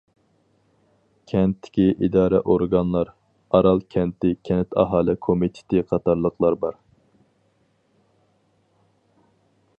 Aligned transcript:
كەنتتىكى 1.31 1.85
ئىدارە-ئورگانلار 2.07 3.11
ئارال 3.59 3.83
كەنتى 3.97 4.33
كەنت 4.51 4.75
ئاھالە 4.85 5.17
كومىتېتى 5.29 5.85
قاتارلىقلار 5.93 6.61
بار. 6.65 6.83